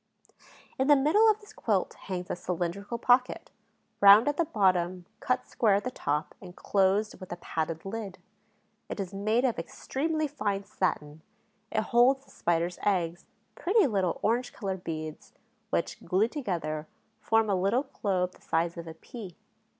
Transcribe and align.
In 0.79 0.87
the 0.87 0.95
middle 0.95 1.29
of 1.29 1.39
this 1.39 1.53
quilt 1.53 1.93
hangs 1.93 2.31
a 2.31 2.35
cylindrical 2.35 2.97
pocket, 2.97 3.51
round 3.99 4.27
at 4.27 4.35
the 4.37 4.45
bottom, 4.45 5.05
cut 5.19 5.45
square 5.47 5.75
at 5.75 5.83
the 5.83 5.91
top 5.91 6.33
and 6.41 6.55
closed 6.55 7.19
with 7.19 7.31
a 7.31 7.35
padded 7.35 7.85
lid. 7.85 8.17
It 8.89 8.99
is 8.99 9.13
made 9.13 9.45
of 9.45 9.59
extremely 9.59 10.27
fine 10.27 10.63
satin; 10.63 11.21
it 11.71 11.81
holds 11.81 12.25
the 12.25 12.31
Spider's 12.31 12.79
eggs, 12.83 13.27
pretty 13.53 13.85
little 13.85 14.17
orange 14.23 14.53
colored 14.53 14.83
beads, 14.83 15.33
which, 15.69 16.03
glued 16.03 16.31
together, 16.31 16.87
form 17.19 17.47
a 17.47 17.53
little 17.53 17.83
globe 18.01 18.31
the 18.31 18.41
size 18.41 18.77
of 18.77 18.87
a 18.87 18.95
pea. 18.95 19.35